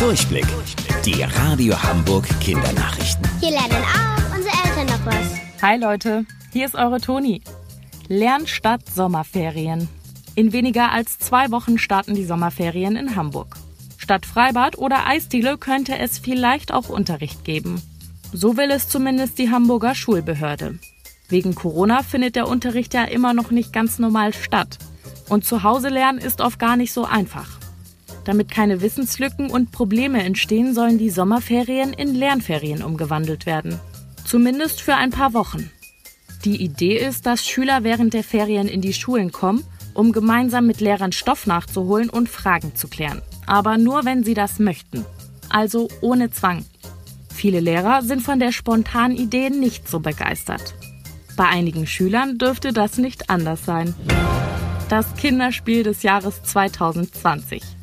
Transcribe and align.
Durchblick. 0.00 0.46
Die 1.04 1.22
Radio 1.22 1.74
Hamburg 1.82 2.26
Kindernachrichten. 2.40 3.22
Hier 3.38 3.50
lernen 3.50 3.84
auch 3.84 4.34
unsere 4.34 4.54
Eltern 4.64 4.86
noch 4.86 5.04
was. 5.04 5.60
Hi 5.60 5.76
Leute, 5.76 6.24
hier 6.54 6.64
ist 6.64 6.74
eure 6.74 7.02
Toni. 7.02 7.42
Lernstadt 8.08 8.80
Sommerferien. 8.88 9.90
In 10.36 10.54
weniger 10.54 10.90
als 10.90 11.18
zwei 11.18 11.50
Wochen 11.50 11.76
starten 11.76 12.14
die 12.14 12.24
Sommerferien 12.24 12.96
in 12.96 13.14
Hamburg. 13.14 13.56
Statt 13.98 14.24
Freibad 14.24 14.78
oder 14.78 15.06
Eisdiele 15.06 15.58
könnte 15.58 15.98
es 15.98 16.18
vielleicht 16.18 16.72
auch 16.72 16.88
Unterricht 16.88 17.44
geben. 17.44 17.82
So 18.32 18.56
will 18.56 18.70
es 18.70 18.88
zumindest 18.88 19.38
die 19.38 19.50
Hamburger 19.50 19.94
Schulbehörde. 19.94 20.78
Wegen 21.28 21.54
Corona 21.54 22.02
findet 22.02 22.36
der 22.36 22.48
Unterricht 22.48 22.94
ja 22.94 23.04
immer 23.04 23.34
noch 23.34 23.50
nicht 23.50 23.74
ganz 23.74 23.98
normal 23.98 24.32
statt. 24.32 24.78
Und 25.28 25.44
zu 25.44 25.62
Hause 25.62 25.90
lernen 25.90 26.18
ist 26.18 26.40
oft 26.40 26.58
gar 26.58 26.76
nicht 26.76 26.94
so 26.94 27.04
einfach. 27.04 27.59
Damit 28.30 28.48
keine 28.48 28.80
Wissenslücken 28.80 29.50
und 29.50 29.72
Probleme 29.72 30.22
entstehen, 30.22 30.72
sollen 30.72 30.98
die 30.98 31.10
Sommerferien 31.10 31.92
in 31.92 32.14
Lernferien 32.14 32.80
umgewandelt 32.80 33.44
werden. 33.44 33.80
Zumindest 34.24 34.80
für 34.80 34.94
ein 34.94 35.10
paar 35.10 35.34
Wochen. 35.34 35.68
Die 36.44 36.62
Idee 36.62 36.96
ist, 36.96 37.26
dass 37.26 37.44
Schüler 37.44 37.82
während 37.82 38.14
der 38.14 38.22
Ferien 38.22 38.68
in 38.68 38.82
die 38.82 38.92
Schulen 38.92 39.32
kommen, 39.32 39.64
um 39.94 40.12
gemeinsam 40.12 40.68
mit 40.68 40.80
Lehrern 40.80 41.10
Stoff 41.10 41.48
nachzuholen 41.48 42.08
und 42.08 42.28
Fragen 42.28 42.76
zu 42.76 42.86
klären. 42.86 43.20
Aber 43.48 43.78
nur, 43.78 44.04
wenn 44.04 44.22
sie 44.22 44.34
das 44.34 44.60
möchten. 44.60 45.04
Also 45.48 45.88
ohne 46.00 46.30
Zwang. 46.30 46.64
Viele 47.34 47.58
Lehrer 47.58 48.02
sind 48.02 48.22
von 48.22 48.38
der 48.38 48.52
spontanen 48.52 49.16
Idee 49.16 49.50
nicht 49.50 49.88
so 49.88 49.98
begeistert. 49.98 50.76
Bei 51.36 51.48
einigen 51.48 51.84
Schülern 51.84 52.38
dürfte 52.38 52.72
das 52.72 52.96
nicht 52.96 53.28
anders 53.28 53.64
sein. 53.64 53.92
Das 54.88 55.16
Kinderspiel 55.16 55.82
des 55.82 56.04
Jahres 56.04 56.44
2020. 56.44 57.79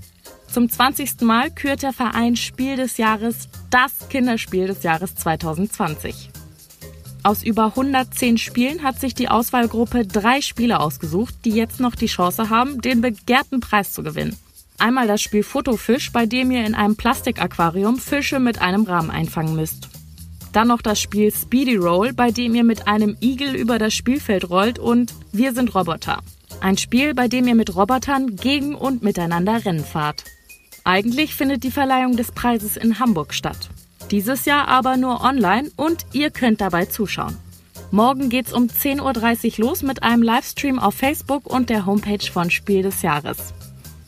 Zum 0.57 0.71
20. 0.71 1.21
Mal 1.21 1.51
kürt 1.51 1.83
der 1.83 1.93
Verein 1.93 2.35
Spiel 2.35 2.77
des 2.77 2.97
Jahres 2.97 3.47
das 3.69 4.09
Kinderspiel 4.09 4.65
des 4.65 4.81
Jahres 4.81 5.13
2020. 5.13 6.31
Aus 7.21 7.43
über 7.43 7.65
110 7.65 8.39
Spielen 8.39 8.81
hat 8.81 8.99
sich 8.99 9.13
die 9.13 9.29
Auswahlgruppe 9.29 10.07
drei 10.07 10.41
Spiele 10.41 10.79
ausgesucht, 10.79 11.35
die 11.45 11.51
jetzt 11.51 11.79
noch 11.79 11.93
die 11.93 12.07
Chance 12.07 12.49
haben, 12.49 12.81
den 12.81 13.01
begehrten 13.01 13.59
Preis 13.59 13.93
zu 13.93 14.01
gewinnen. 14.01 14.35
Einmal 14.79 15.05
das 15.05 15.21
Spiel 15.21 15.43
Fotofisch, 15.43 16.11
bei 16.11 16.25
dem 16.25 16.49
ihr 16.49 16.65
in 16.65 16.73
einem 16.73 16.95
Plastikaquarium 16.95 17.99
Fische 17.99 18.39
mit 18.39 18.59
einem 18.59 18.85
Rahmen 18.85 19.11
einfangen 19.11 19.55
müsst. 19.55 19.89
Dann 20.53 20.69
noch 20.69 20.81
das 20.81 20.99
Spiel 20.99 21.31
Speedy 21.31 21.75
Roll, 21.75 22.13
bei 22.13 22.31
dem 22.31 22.55
ihr 22.55 22.63
mit 22.63 22.87
einem 22.87 23.15
Igel 23.21 23.53
über 23.53 23.77
das 23.77 23.93
Spielfeld 23.93 24.49
rollt 24.49 24.79
und 24.79 25.13
Wir 25.31 25.53
sind 25.53 25.75
Roboter. 25.75 26.23
Ein 26.61 26.77
Spiel, 26.77 27.13
bei 27.13 27.27
dem 27.27 27.47
ihr 27.47 27.53
mit 27.53 27.75
Robotern 27.75 28.35
gegen 28.37 28.73
und 28.73 29.03
miteinander 29.03 29.63
Rennen 29.63 29.85
fahrt. 29.85 30.23
Eigentlich 30.87 31.35
findet 31.35 31.65
die 31.65 31.71
Verleihung 31.71 32.15
des 32.15 32.31
Preises 32.31 32.77
in 32.77 32.97
Hamburg 32.97 33.33
statt. 33.33 33.67
Dieses 34.09 34.45
Jahr 34.45 34.69
aber 34.69 34.95
nur 34.95 35.19
online 35.21 35.69
und 35.75 36.05
ihr 36.13 36.29
könnt 36.29 36.61
dabei 36.61 36.85
zuschauen. 36.85 37.35
Morgen 37.91 38.29
geht's 38.29 38.53
um 38.53 38.67
10.30 38.67 39.59
Uhr 39.59 39.65
los 39.65 39.83
mit 39.83 40.01
einem 40.01 40.23
Livestream 40.23 40.79
auf 40.79 40.95
Facebook 40.95 41.45
und 41.45 41.69
der 41.69 41.85
Homepage 41.85 42.25
von 42.31 42.49
Spiel 42.49 42.83
des 42.83 43.01
Jahres. 43.01 43.53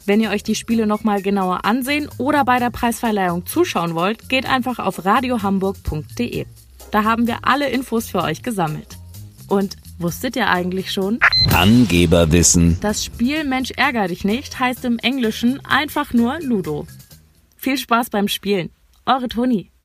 Wenn 0.05 0.21
ihr 0.21 0.29
euch 0.29 0.43
die 0.43 0.55
Spiele 0.55 0.87
nochmal 0.87 1.21
genauer 1.21 1.65
ansehen 1.65 2.07
oder 2.17 2.45
bei 2.45 2.59
der 2.59 2.69
Preisverleihung 2.69 3.45
zuschauen 3.45 3.93
wollt, 3.93 4.29
geht 4.29 4.45
einfach 4.45 4.79
auf 4.79 5.03
radiohamburg.de. 5.03 6.45
Da 6.91 7.03
haben 7.03 7.27
wir 7.27 7.39
alle 7.41 7.67
Infos 7.67 8.07
für 8.07 8.23
euch 8.23 8.41
gesammelt. 8.41 8.98
Und 9.49 9.77
wusstet 9.97 10.35
ihr 10.35 10.47
eigentlich 10.47 10.91
schon? 10.91 11.19
Angeberwissen. 11.51 12.77
Das 12.81 13.03
Spiel 13.03 13.43
Mensch 13.43 13.71
ärger 13.71 14.07
dich 14.07 14.23
nicht 14.23 14.59
heißt 14.59 14.85
im 14.85 14.99
Englischen 14.99 15.59
einfach 15.65 16.13
nur 16.13 16.39
Ludo. 16.39 16.85
Viel 17.57 17.77
Spaß 17.77 18.11
beim 18.11 18.27
Spielen. 18.27 18.69
Eure 19.05 19.27
Toni. 19.27 19.71